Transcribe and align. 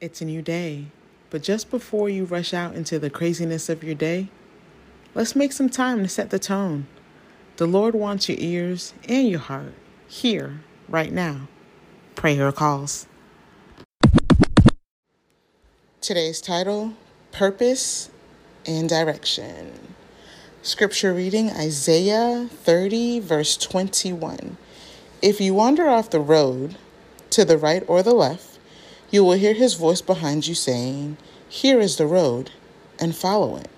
It's 0.00 0.20
a 0.20 0.24
new 0.24 0.42
day, 0.42 0.86
but 1.28 1.42
just 1.42 1.72
before 1.72 2.08
you 2.08 2.24
rush 2.24 2.54
out 2.54 2.76
into 2.76 3.00
the 3.00 3.10
craziness 3.10 3.68
of 3.68 3.82
your 3.82 3.96
day, 3.96 4.28
let's 5.12 5.34
make 5.34 5.50
some 5.50 5.68
time 5.68 6.04
to 6.04 6.08
set 6.08 6.30
the 6.30 6.38
tone. 6.38 6.86
The 7.56 7.66
Lord 7.66 7.96
wants 7.96 8.28
your 8.28 8.38
ears 8.38 8.94
and 9.08 9.28
your 9.28 9.40
heart 9.40 9.72
here, 10.06 10.60
right 10.88 11.12
now. 11.12 11.48
PrayHer 12.14 12.54
Calls. 12.54 13.08
Today's 16.00 16.40
title 16.40 16.92
Purpose 17.32 18.08
and 18.64 18.88
Direction. 18.88 19.96
Scripture 20.62 21.12
reading 21.12 21.50
Isaiah 21.50 22.48
30, 22.48 23.18
verse 23.18 23.56
21. 23.56 24.58
If 25.20 25.40
you 25.40 25.54
wander 25.54 25.88
off 25.88 26.10
the 26.10 26.20
road 26.20 26.76
to 27.30 27.44
the 27.44 27.58
right 27.58 27.82
or 27.88 28.04
the 28.04 28.14
left, 28.14 28.47
you 29.10 29.24
will 29.24 29.32
hear 29.32 29.54
his 29.54 29.74
voice 29.74 30.02
behind 30.02 30.46
you 30.46 30.54
saying, 30.54 31.16
Here 31.48 31.80
is 31.80 31.96
the 31.96 32.06
road, 32.06 32.50
and 32.98 33.16
follow 33.16 33.56
it. 33.56 33.68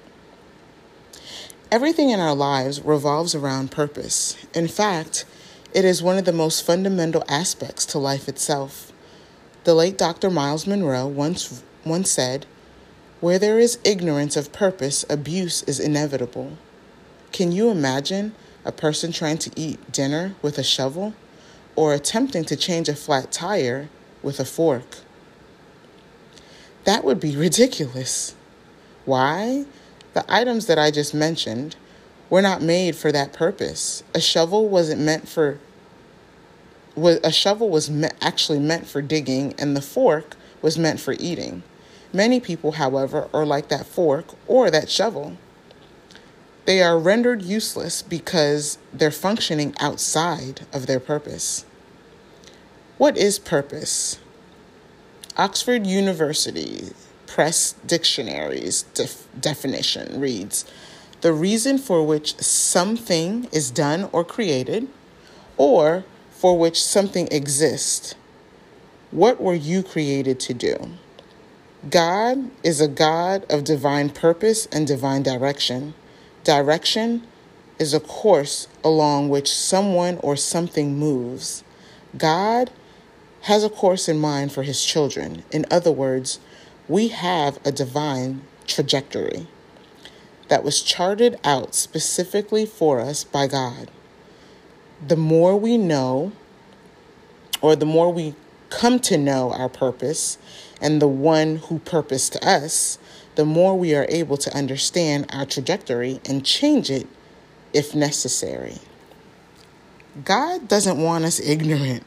Everything 1.71 2.11
in 2.11 2.19
our 2.19 2.35
lives 2.35 2.81
revolves 2.81 3.33
around 3.35 3.71
purpose. 3.71 4.37
In 4.55 4.67
fact, 4.67 5.25
it 5.73 5.85
is 5.85 6.03
one 6.03 6.19
of 6.19 6.25
the 6.25 6.33
most 6.33 6.67
fundamental 6.67 7.23
aspects 7.29 7.87
to 7.87 7.99
life 7.99 8.29
itself. 8.29 8.93
The 9.63 9.75
late 9.75 9.97
Dr. 9.97 10.31
Myles 10.31 10.67
Munroe 10.67 11.07
once, 11.07 11.63
once 11.85 12.11
said, 12.11 12.45
Where 13.21 13.39
there 13.39 13.61
is 13.61 13.79
ignorance 13.85 14.37
of 14.37 14.53
purpose, 14.53 15.05
abuse 15.09 15.63
is 15.63 15.79
inevitable. 15.79 16.59
Can 17.31 17.53
you 17.53 17.71
imagine 17.71 18.35
a 18.65 18.73
person 18.73 19.13
trying 19.13 19.39
to 19.39 19.51
eat 19.55 19.93
dinner 19.93 20.35
with 20.43 20.59
a 20.59 20.65
shovel 20.65 21.15
or 21.77 21.95
attempting 21.95 22.45
to 22.47 22.57
change 22.57 22.89
a 22.89 22.97
flat 22.97 23.31
tire 23.31 23.89
with 24.25 24.41
a 24.41 24.45
fork? 24.45 24.97
That 26.85 27.05
would 27.05 27.21
be 27.21 27.37
ridiculous. 27.37 28.35
Why? 29.05 29.65
The 30.15 30.25
items 30.29 30.67
that 30.67 30.79
I 30.79 30.91
just 30.91 31.15
mentioned 31.15 31.77
were 32.29 32.43
not 32.43 32.63
made 32.63 32.97
for 32.97 33.13
that 33.13 33.33
purpose. 33.33 34.03
A 34.15 34.21
shovel 34.21 34.69
wasn't 34.69 35.01
meant 35.01 35.29
for 35.29 35.59
a 36.97 37.33
shovel 37.33 37.69
was 37.71 37.91
me- 37.91 38.09
actually 38.21 38.59
meant 38.59 38.87
for 38.87 39.01
digging 39.01 39.55
and 39.59 39.77
the 39.77 39.83
fork 39.83 40.37
was 40.61 40.77
meant 40.79 41.01
for 41.01 41.15
eating. 41.19 41.63
Many 42.13 42.41
people, 42.41 42.73
however, 42.73 43.29
are 43.33 43.47
like 43.47 43.69
that 43.69 43.87
fork 43.87 44.35
or 44.47 44.71
that 44.71 44.91
shovel. 44.91 45.37
They 46.67 46.83
are 46.83 46.99
rendered 46.99 47.43
useless 47.43 48.03
because 48.03 48.79
they're 48.93 49.11
functioning 49.11 49.75
outside 49.81 50.67
of 50.73 50.87
their 50.87 51.01
purpose. 51.01 51.65
What 52.99 53.17
is 53.17 53.39
purpose? 53.39 54.19
Oxford 55.41 55.87
University 55.87 56.91
Press 57.27 57.75
Dictionary's 57.87 58.83
def- 58.93 59.27
definition 59.41 60.21
reads 60.21 60.67
The 61.23 61.33
reason 61.33 61.79
for 61.79 62.07
which 62.07 62.37
something 62.37 63.49
is 63.51 63.71
done 63.71 64.11
or 64.13 64.23
created, 64.23 64.89
or 65.57 66.05
for 66.31 66.59
which 66.59 66.85
something 66.85 67.27
exists. 67.31 68.15
What 69.13 69.41
were 69.41 69.55
you 69.55 69.83
created 69.83 70.41
to 70.41 70.53
do? 70.53 70.91
God 71.89 72.51
is 72.63 72.83
a 72.83 72.87
God 72.87 73.51
of 73.51 73.65
divine 73.65 74.11
purpose 74.11 74.67
and 74.67 74.87
divine 74.87 75.23
direction. 75.23 75.95
Direction 76.45 77.27
is 77.79 77.95
a 77.95 78.01
course 78.01 78.69
along 78.85 79.31
which 79.31 79.51
someone 79.51 80.19
or 80.23 80.37
something 80.37 80.99
moves. 80.99 81.65
God 82.19 82.71
has 83.43 83.65
a 83.65 83.71
course 83.71 84.09
in 84.09 84.19
mind 84.19 84.53
for 84.53 84.63
his 84.63 84.85
children. 84.85 85.43
In 85.51 85.65
other 85.71 85.93
words, 85.93 86.39
we 86.89 87.09
have 87.09 87.59
a 87.65 87.73
divine 87.73 88.43
trajectory 88.67 89.47
that 90.49 90.65
was 90.65 90.83
charted 90.83 91.39
out 91.45 91.75
specifically 91.75 92.67
for 92.67 93.01
us 93.01 93.25
by 93.25 93.47
God. 93.47 93.91
The 95.07 95.17
more 95.17 95.57
we 95.57 95.79
know, 95.79 96.33
or 97.63 97.77
the 97.77 97.87
more 97.87 98.13
we 98.13 98.35
come 98.69 98.99
to 99.01 99.17
know 99.17 99.53
our 99.53 99.69
purpose 99.69 100.39
and 100.81 101.01
the 101.01 101.09
one 101.09 101.57
who 101.57 101.79
purposed 101.79 102.43
us, 102.45 102.99
the 103.37 103.45
more 103.45 103.79
we 103.79 103.95
are 103.95 104.07
able 104.09 104.37
to 104.37 104.55
understand 104.55 105.27
our 105.33 105.47
trajectory 105.47 106.21
and 106.25 106.45
change 106.45 106.91
it 106.91 107.07
if 107.73 107.95
necessary. 107.95 108.79
God 110.25 110.67
doesn't 110.69 111.01
want 111.01 111.25
us 111.25 111.39
ignorant 111.41 112.05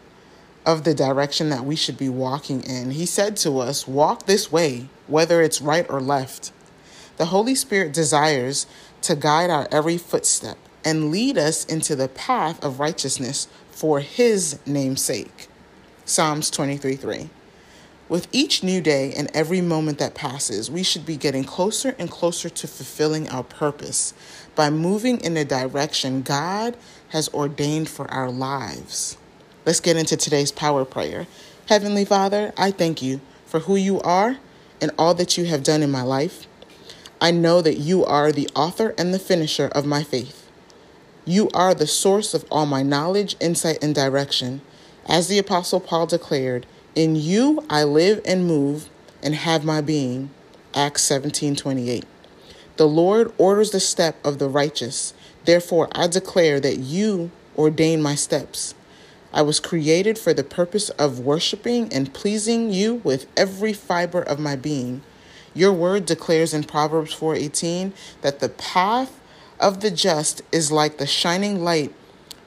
of 0.66 0.84
the 0.84 0.94
direction 0.94 1.50
that 1.50 1.66
we 1.66 1.76
should 1.76 1.98
be 1.98 2.10
walking 2.10 2.64
in. 2.64 2.92
He 2.92 3.06
said 3.06 3.38
to 3.38 3.60
us, 3.60 3.88
Walk 3.88 4.26
this 4.26 4.52
way, 4.52 4.88
whether 5.08 5.42
it's 5.42 5.62
right 5.62 5.86
or 5.90 6.02
left. 6.02 6.52
The 7.18 7.26
Holy 7.26 7.56
Spirit 7.56 7.94
desires 7.94 8.66
to 9.02 9.16
guide 9.16 9.50
our 9.50 9.68
every 9.72 9.98
footstep 9.98 10.58
and 10.86 11.12
lead 11.12 11.38
us 11.38 11.66
into 11.66 11.96
the 11.96 12.08
path 12.08 12.64
of 12.64 12.80
righteousness 12.80 13.48
for 13.72 14.00
His 14.00 14.60
name's 14.66 15.02
sake. 15.02 15.48
Psalms 16.06 16.50
23 16.50 16.96
3. 16.96 17.30
With 18.10 18.28
each 18.32 18.64
new 18.64 18.82
day 18.82 19.14
and 19.14 19.30
every 19.34 19.62
moment 19.62 19.98
that 20.00 20.14
passes, 20.14 20.70
we 20.70 20.84
should 20.84 21.06
be 21.06 21.16
getting 21.16 21.46
closer 21.46 21.96
and 21.98 22.12
closer 22.12 22.50
to 22.50 22.68
fulfilling 22.68 23.30
our 23.30 23.44
purpose 23.44 24.14
by 24.56 24.70
moving 24.70 25.20
in 25.22 25.34
the 25.34 25.46
direction 25.46 26.22
God 26.22 26.78
has 27.10 27.30
ordained 27.30 27.90
for 27.90 28.10
our 28.12 28.30
lives. 28.30 29.18
Let's 29.66 29.80
get 29.80 29.96
into 29.96 30.18
today's 30.18 30.52
power 30.52 30.84
prayer. 30.84 31.26
Heavenly 31.68 32.04
Father, 32.04 32.52
I 32.58 32.72
thank 32.72 33.02
you 33.02 33.22
for 33.46 33.62
who 33.62 33.78
you 33.78 34.02
are 34.02 34.38
and 34.82 34.92
all 34.98 35.14
that 35.14 35.38
you 35.38 35.46
have 35.46 35.64
done 35.64 35.82
in 35.82 35.90
my 35.90 36.02
life. 36.02 36.48
I 37.22 37.32
know 37.32 37.62
that 37.62 37.78
you 37.78 38.04
are 38.04 38.34
the 38.34 38.50
author 38.56 38.94
and 38.98 39.14
the 39.14 39.20
finisher 39.20 39.68
of 39.68 39.86
my 39.86 40.04
faith. 40.04 40.50
You 41.24 41.50
are 41.54 41.74
the 41.74 41.88
source 41.88 42.34
of 42.34 42.44
all 42.52 42.66
my 42.66 42.84
knowledge, 42.84 43.38
insight, 43.40 43.82
and 43.82 43.96
direction. 43.96 44.60
As 45.08 45.30
the 45.30 45.40
Apostle 45.40 45.80
Paul 45.80 46.08
declared, 46.08 46.66
In 46.94 47.16
you 47.16 47.66
I 47.70 47.86
live 47.86 48.20
and 48.26 48.46
move 48.46 48.90
and 49.22 49.34
have 49.34 49.64
my 49.64 49.80
being. 49.80 50.32
Acts 50.74 51.04
17 51.04 51.56
28. 51.56 52.04
The 52.76 52.88
Lord 52.88 53.32
orders 53.38 53.72
the 53.72 53.80
step 53.80 54.18
of 54.26 54.40
the 54.40 54.50
righteous. 54.50 55.14
Therefore, 55.46 55.88
I 55.94 56.08
declare 56.08 56.60
that 56.60 56.80
you 56.80 57.32
ordain 57.58 58.02
my 58.02 58.16
steps. 58.16 58.76
I 59.34 59.42
was 59.42 59.60
created 59.60 60.20
for 60.20 60.34
the 60.34 60.44
purpose 60.44 60.90
of 60.92 61.20
worshiping 61.20 61.92
and 61.92 62.14
pleasing 62.14 62.72
you 62.72 62.96
with 63.04 63.26
every 63.36 63.74
fiber 63.74 64.22
of 64.22 64.40
my 64.40 64.56
being. 64.56 65.02
Your 65.56 65.74
word 65.74 66.06
declares 66.06 66.54
in 66.54 66.64
Proverbs 66.64 67.14
4:18 67.14 67.94
that 68.22 68.40
the 68.40 68.50
path 68.50 69.20
of 69.60 69.80
the 69.82 69.92
just 69.92 70.42
is 70.52 70.72
like 70.72 70.98
the 70.98 71.08
shining 71.08 71.64
light 71.64 71.94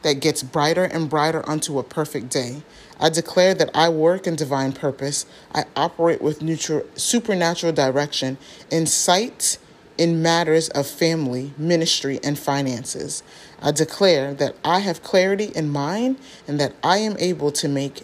that 0.02 0.20
gets 0.20 0.42
brighter 0.42 0.84
and 0.84 1.10
brighter 1.10 1.48
unto 1.48 1.78
a 1.78 1.82
perfect 1.82 2.28
day. 2.28 2.62
I 3.00 3.08
declare 3.08 3.54
that 3.54 3.70
I 3.74 3.88
work 3.88 4.26
in 4.26 4.36
divine 4.36 4.72
purpose. 4.72 5.26
I 5.52 5.64
operate 5.74 6.22
with 6.22 6.42
neutral, 6.42 6.84
supernatural 6.94 7.72
direction, 7.72 8.38
in 8.70 8.86
sight 8.86 9.58
in 9.98 10.22
matters 10.22 10.68
of 10.70 10.86
family, 10.86 11.52
ministry, 11.56 12.20
and 12.22 12.38
finances. 12.38 13.22
I 13.60 13.72
declare 13.72 14.34
that 14.34 14.56
I 14.64 14.80
have 14.80 15.02
clarity 15.02 15.52
in 15.54 15.68
mind 15.70 16.18
and 16.46 16.60
that 16.60 16.74
I 16.82 16.98
am 16.98 17.16
able 17.18 17.50
to 17.52 17.68
make 17.68 18.02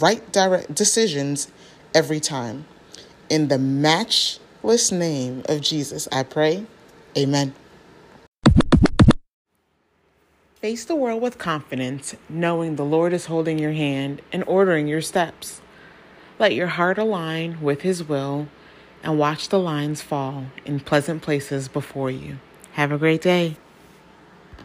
right 0.00 0.30
direct 0.32 0.74
decisions 0.74 1.48
every 1.94 2.20
time. 2.20 2.66
In 3.28 3.48
the 3.48 3.58
matchless 3.58 4.92
name 4.92 5.42
of 5.48 5.60
Jesus, 5.60 6.08
I 6.12 6.22
pray. 6.22 6.66
Amen. 7.16 7.54
Face 10.60 10.84
the 10.86 10.94
world 10.94 11.20
with 11.20 11.36
confidence, 11.36 12.16
knowing 12.28 12.76
the 12.76 12.84
Lord 12.84 13.12
is 13.12 13.26
holding 13.26 13.58
your 13.58 13.72
hand 13.72 14.22
and 14.32 14.42
ordering 14.46 14.86
your 14.86 15.02
steps. 15.02 15.60
Let 16.38 16.54
your 16.54 16.68
heart 16.68 16.96
align 16.96 17.60
with 17.60 17.82
His 17.82 18.02
will 18.02 18.48
and 19.04 19.18
watch 19.18 19.50
the 19.50 19.58
lines 19.60 20.02
fall 20.02 20.46
in 20.64 20.80
pleasant 20.80 21.22
places 21.22 21.68
before 21.68 22.10
you. 22.10 22.38
Have 22.72 22.90
a 22.90 22.98
great 22.98 23.22
day. 23.22 23.56